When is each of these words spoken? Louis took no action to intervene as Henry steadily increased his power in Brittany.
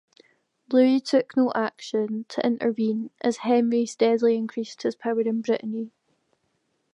Louis 0.71 0.99
took 0.99 1.37
no 1.37 1.51
action 1.53 2.25
to 2.29 2.43
intervene 2.43 3.11
as 3.23 3.37
Henry 3.45 3.85
steadily 3.85 4.35
increased 4.35 4.81
his 4.81 4.95
power 4.95 5.21
in 5.21 5.41
Brittany. 5.43 5.91